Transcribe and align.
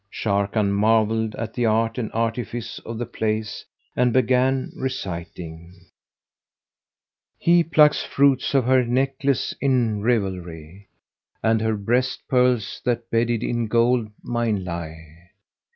Sharrkan 0.11 0.71
marvelled 0.71 1.35
at 1.35 1.53
the 1.53 1.67
art 1.67 1.99
and 1.99 2.09
artifice 2.11 2.79
of 2.79 2.97
the 2.97 3.05
place 3.05 3.65
and 3.95 4.11
began 4.11 4.71
reciting, 4.75 5.75
"He 7.37 7.63
pluckt 7.63 8.07
fruits 8.07 8.55
of 8.55 8.65
her 8.65 8.83
necklace 8.83 9.53
in 9.61 10.01
rivalry, 10.01 10.87
* 11.15 11.43
And 11.43 11.61
her 11.61 11.77
breast 11.77 12.23
pearls 12.27 12.81
that 12.83 13.11
bedded 13.11 13.43
in 13.43 13.67
gold 13.67 14.07
mine 14.23 14.63
lie. 14.65 15.05